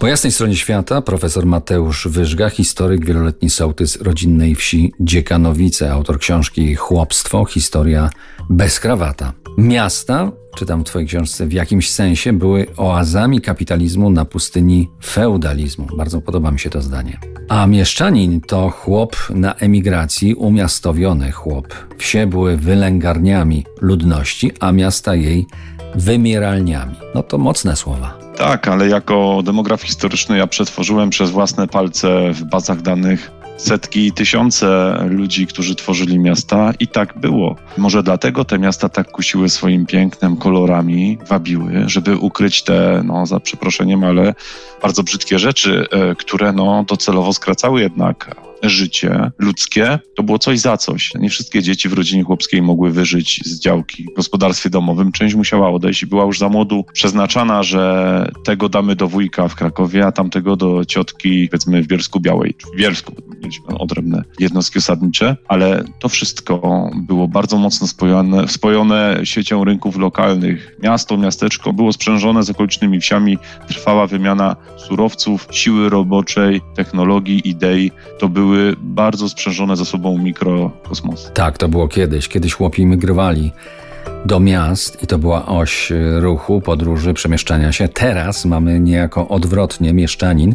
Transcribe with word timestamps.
Po 0.00 0.06
jasnej 0.06 0.32
stronie 0.32 0.56
świata 0.56 1.02
profesor 1.02 1.46
Mateusz 1.46 2.08
Wyżga, 2.08 2.50
historyk, 2.50 3.06
wieloletni 3.06 3.50
sołtys 3.50 4.02
rodzinnej 4.02 4.54
wsi 4.54 4.92
Dziekanowice, 5.00 5.92
autor 5.92 6.18
książki 6.18 6.74
Chłopstwo, 6.74 7.44
historia 7.44 8.10
bez 8.50 8.80
krawata. 8.80 9.32
Miasta, 9.58 10.32
czytam 10.56 10.80
w 10.80 10.84
twojej 10.84 11.08
książce, 11.08 11.46
w 11.46 11.52
jakimś 11.52 11.90
sensie 11.90 12.32
były 12.32 12.66
oazami 12.76 13.40
kapitalizmu 13.40 14.10
na 14.10 14.24
pustyni 14.24 14.88
feudalizmu. 15.04 15.86
Bardzo 15.96 16.20
podoba 16.20 16.50
mi 16.50 16.58
się 16.58 16.70
to 16.70 16.82
zdanie. 16.82 17.18
A 17.48 17.66
mieszczanin 17.66 18.40
to 18.40 18.70
chłop 18.70 19.16
na 19.30 19.54
emigracji, 19.54 20.34
umiastowiony 20.34 21.32
chłop. 21.32 21.74
Wsie 21.98 22.26
były 22.26 22.56
wylęgarniami 22.56 23.64
ludności, 23.80 24.52
a 24.60 24.72
miasta 24.72 25.14
jej 25.14 25.46
wymieralniami. 25.94 26.94
No 27.14 27.22
to 27.22 27.38
mocne 27.38 27.76
słowa. 27.76 28.19
Tak, 28.40 28.68
ale 28.68 28.88
jako 28.88 29.42
demograf 29.44 29.82
historyczny 29.82 30.38
ja 30.38 30.46
przetworzyłem 30.46 31.10
przez 31.10 31.30
własne 31.30 31.68
palce 31.68 32.32
w 32.32 32.44
bazach 32.44 32.82
danych 32.82 33.30
setki 33.60 34.06
i 34.06 34.12
tysiące 34.12 34.98
ludzi, 35.08 35.46
którzy 35.46 35.74
tworzyli 35.74 36.18
miasta 36.18 36.72
i 36.80 36.88
tak 36.88 37.18
było. 37.18 37.56
Może 37.78 38.02
dlatego 38.02 38.44
te 38.44 38.58
miasta 38.58 38.88
tak 38.88 39.10
kusiły 39.10 39.48
swoim 39.48 39.86
pięknem, 39.86 40.36
kolorami, 40.36 41.18
wabiły, 41.28 41.84
żeby 41.86 42.16
ukryć 42.16 42.62
te, 42.62 43.02
no 43.04 43.26
za 43.26 43.40
przeproszeniem, 43.40 44.04
ale 44.04 44.34
bardzo 44.82 45.02
brzydkie 45.02 45.38
rzeczy, 45.38 45.86
e, 45.90 46.14
które 46.14 46.52
no 46.52 46.84
docelowo 46.88 47.32
skracały 47.32 47.80
jednak 47.80 48.34
życie 48.62 49.30
ludzkie 49.38 49.98
to 50.16 50.22
było 50.22 50.38
coś 50.38 50.58
za 50.58 50.76
coś. 50.76 51.14
Nie 51.14 51.30
wszystkie 51.30 51.62
dzieci 51.62 51.88
w 51.88 51.92
rodzinie 51.92 52.24
chłopskiej 52.24 52.62
mogły 52.62 52.90
wyżyć 52.90 53.40
z 53.44 53.60
działki 53.60 54.06
w 54.12 54.16
gospodarstwie 54.16 54.70
domowym. 54.70 55.12
Część 55.12 55.34
musiała 55.34 55.70
odejść 55.70 56.02
i 56.02 56.06
była 56.06 56.24
już 56.24 56.38
za 56.38 56.48
młodu 56.48 56.84
przeznaczana, 56.92 57.62
że 57.62 58.32
tego 58.44 58.68
damy 58.68 58.96
do 58.96 59.08
wujka 59.08 59.48
w 59.48 59.54
Krakowie, 59.54 60.06
a 60.06 60.12
tamtego 60.12 60.56
do 60.56 60.84
ciotki, 60.84 61.48
powiedzmy 61.50 61.82
w 61.82 61.86
Bielsku 61.86 62.20
Białej, 62.20 62.54
w 62.74 62.76
Bielsku, 62.76 63.12
mieliśmy 63.40 63.78
odrębne 63.78 64.22
jednostki 64.38 64.78
osadnicze, 64.78 65.36
ale 65.48 65.84
to 65.98 66.08
wszystko 66.08 66.90
było 66.94 67.28
bardzo 67.28 67.56
mocno 67.56 67.86
spojone, 67.86 68.48
spojone 68.48 69.20
siecią 69.24 69.64
rynków 69.64 69.96
lokalnych. 69.96 70.76
Miasto, 70.82 71.16
miasteczko 71.16 71.72
było 71.72 71.92
sprzężone 71.92 72.42
z 72.42 72.50
okolicznymi 72.50 73.00
wsiami, 73.00 73.38
trwała 73.68 74.06
wymiana 74.06 74.56
surowców, 74.76 75.48
siły 75.50 75.88
roboczej, 75.88 76.60
technologii, 76.74 77.48
idei. 77.48 77.92
To 78.18 78.28
były 78.28 78.76
bardzo 78.80 79.28
sprzężone 79.28 79.76
ze 79.76 79.84
sobą 79.84 80.18
mikrokosmosy. 80.18 81.30
Tak, 81.34 81.58
to 81.58 81.68
było 81.68 81.88
kiedyś. 81.88 82.28
Kiedyś 82.28 82.54
chłopi 82.54 82.86
migrowali 82.86 83.52
do 84.26 84.40
miast 84.40 85.02
i 85.02 85.06
to 85.06 85.18
była 85.18 85.46
oś 85.46 85.92
ruchu, 86.18 86.60
podróży, 86.60 87.14
przemieszczania 87.14 87.72
się. 87.72 87.88
Teraz 87.88 88.44
mamy 88.44 88.80
niejako 88.80 89.28
odwrotnie 89.28 89.92
mieszczanin, 89.92 90.54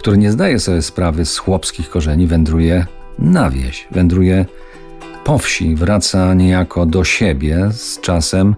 który 0.00 0.18
nie 0.18 0.32
zdaje 0.32 0.58
sobie 0.58 0.82
sprawy 0.82 1.24
z 1.24 1.38
chłopskich 1.38 1.90
korzeni, 1.90 2.26
wędruje 2.26 2.86
na 3.18 3.50
wieś, 3.50 3.88
wędruje 3.90 4.46
po 5.24 5.38
wsi, 5.38 5.74
wraca 5.74 6.34
niejako 6.34 6.86
do 6.86 7.04
siebie 7.04 7.68
z 7.72 8.00
czasem, 8.00 8.54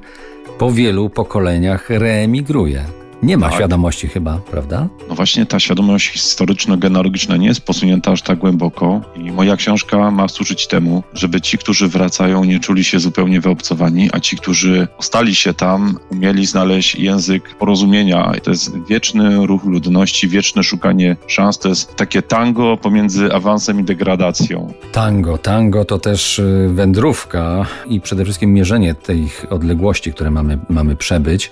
po 0.59 0.73
wielu 0.73 1.11
pokoleniach 1.11 1.91
reemigruje. 1.91 2.85
Nie 3.23 3.37
ma 3.37 3.47
tak. 3.47 3.55
świadomości 3.55 4.09
chyba, 4.09 4.39
prawda? 4.51 4.89
No 5.09 5.15
właśnie 5.15 5.47
ta 5.47 5.61
świadomość 5.61 6.09
historyczno-genealogiczna 6.09 7.37
nie 7.37 7.47
jest 7.47 7.61
posunięta 7.61 8.13
aż 8.13 8.23
tak 8.23 8.39
głęboko 8.39 9.01
i 9.17 9.33
moja 9.33 9.57
książka 9.57 10.11
ma 10.11 10.29
służyć 10.29 10.67
temu, 10.67 11.03
żeby 11.15 11.41
ci, 11.41 11.59
którzy 11.59 11.89
wracają, 11.89 12.45
nie 12.45 12.61
czuli 12.61 12.85
się 12.85 13.01
zupełnie 13.01 13.41
wyobcowani, 13.41 14.11
a 14.13 14.21
ci, 14.21 14.37
którzy 14.37 14.89
ostali 14.99 15.35
się 15.35 15.55
tam, 15.55 15.99
umieli 16.11 16.47
znaleźć 16.47 16.95
język 16.95 17.55
porozumienia. 17.55 18.33
To 18.43 18.51
jest 18.51 18.87
wieczny 18.89 19.47
ruch 19.47 19.65
ludności, 19.65 20.29
wieczne 20.29 20.63
szukanie 20.63 21.17
szans. 21.27 21.59
To 21.59 21.69
jest 21.69 21.97
takie 21.97 22.23
tango 22.23 22.77
pomiędzy 22.77 23.35
awansem 23.35 23.81
i 23.81 23.85
degradacją. 23.85 24.73
Tango, 24.93 25.39
tango 25.39 25.85
to 25.85 25.99
też 25.99 26.39
y, 26.39 26.71
wędrówka 26.73 27.67
i 27.87 28.01
przede 28.01 28.25
wszystkim 28.25 28.53
mierzenie 28.53 28.95
tych 28.95 29.45
odległości, 29.51 30.13
które 30.13 30.31
mamy, 30.31 30.59
mamy 30.69 30.97
przebyć. 30.97 31.51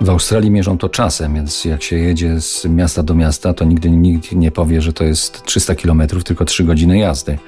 W 0.00 0.10
Australii 0.10 0.50
mierzą 0.50 0.78
to 0.78 0.88
czasem, 0.88 1.34
więc 1.34 1.64
jak 1.64 1.82
się 1.82 1.96
jedzie 1.96 2.40
z 2.40 2.64
miasta 2.64 3.02
do 3.02 3.14
miasta, 3.14 3.54
to 3.54 3.64
nigdy 3.64 3.90
nikt 3.90 4.32
nie 4.32 4.50
powie, 4.50 4.82
że 4.82 4.92
to 4.92 5.04
jest 5.04 5.42
300 5.44 5.74
km, 5.74 6.02
tylko 6.24 6.44
3 6.44 6.64
godziny 6.64 6.98
jazdy. 6.98 7.38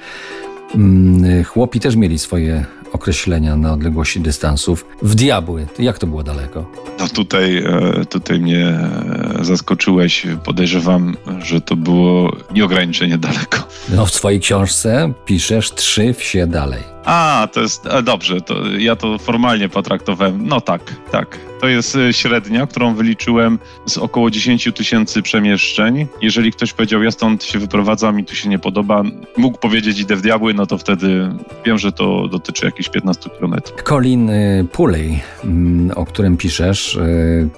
Mm, 0.75 1.43
chłopi 1.43 1.79
też 1.79 1.95
mieli 1.95 2.19
swoje 2.19 2.65
określenia 2.93 3.55
na 3.55 3.73
odległości 3.73 4.19
dystansów. 4.19 4.85
W 5.01 5.15
diabły, 5.15 5.67
jak 5.79 5.99
to 5.99 6.07
było 6.07 6.23
daleko? 6.23 6.65
No 6.99 7.07
tutaj, 7.07 7.57
e, 7.57 8.05
tutaj 8.05 8.39
mnie 8.39 8.65
e, 8.67 9.37
zaskoczyłeś. 9.41 10.27
Podejrzewam, 10.43 11.17
że 11.39 11.61
to 11.61 11.75
było 11.75 12.35
nieograniczenie 12.51 13.17
daleko. 13.17 13.67
No 13.89 14.05
w 14.05 14.11
swojej 14.13 14.39
książce 14.39 15.13
piszesz 15.25 15.71
trzy 15.71 16.13
wsie 16.13 16.47
dalej. 16.47 16.97
A, 17.05 17.47
to 17.53 17.61
jest 17.61 17.85
e, 17.85 18.03
dobrze, 18.03 18.41
to 18.41 18.67
ja 18.77 18.95
to 18.95 19.17
formalnie 19.17 19.69
potraktowałem. 19.69 20.47
No 20.47 20.61
tak, 20.61 20.81
tak. 21.11 21.39
To 21.61 21.67
jest 21.67 21.97
średnia, 22.11 22.67
którą 22.67 22.95
wyliczyłem 22.95 23.59
z 23.85 23.97
około 23.97 24.31
10 24.31 24.69
tysięcy 24.75 25.21
przemieszczeń. 25.21 26.07
Jeżeli 26.21 26.51
ktoś 26.51 26.73
powiedział, 26.73 27.03
ja 27.03 27.11
stąd 27.11 27.43
się 27.43 27.59
wyprowadzam, 27.59 28.15
mi 28.15 28.25
tu 28.25 28.35
się 28.35 28.49
nie 28.49 28.59
podoba, 28.59 29.03
mógł 29.37 29.57
powiedzieć, 29.57 29.99
idę 29.99 30.15
w 30.15 30.21
diabły, 30.21 30.53
no 30.53 30.65
to 30.65 30.77
wtedy 30.77 31.29
wiem, 31.65 31.77
że 31.77 31.91
to 31.91 32.27
dotyczy 32.27 32.65
jakichś 32.65 32.89
15 32.89 33.29
kilometrów. 33.29 33.83
Colin 33.83 34.31
Pulley, 34.71 35.19
mm, 35.43 35.91
o 35.95 36.05
którym 36.05 36.37
piszesz, 36.37 36.86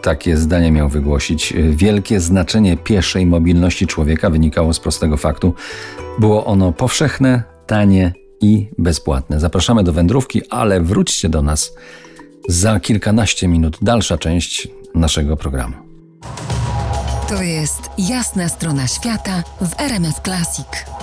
takie 0.01 0.37
zdanie 0.37 0.71
miał 0.71 0.89
wygłosić. 0.89 1.53
Wielkie 1.69 2.19
znaczenie 2.19 2.77
pieszej 2.77 3.25
mobilności 3.25 3.87
człowieka 3.87 4.29
wynikało 4.29 4.73
z 4.73 4.79
prostego 4.79 5.17
faktu. 5.17 5.53
Było 6.19 6.45
ono 6.45 6.71
powszechne, 6.71 7.43
tanie 7.67 8.13
i 8.41 8.67
bezpłatne. 8.77 9.39
Zapraszamy 9.39 9.83
do 9.83 9.93
wędrówki, 9.93 10.41
ale 10.49 10.81
wróćcie 10.81 11.29
do 11.29 11.41
nas 11.41 11.73
za 12.47 12.79
kilkanaście 12.79 13.47
minut. 13.47 13.77
Dalsza 13.81 14.17
część 14.17 14.67
naszego 14.95 15.37
programu. 15.37 15.75
To 17.29 17.43
jest 17.43 17.81
jasna 17.97 18.49
strona 18.49 18.87
świata 18.87 19.43
w 19.61 19.79
RMS 19.81 20.15
Classic. 20.25 20.98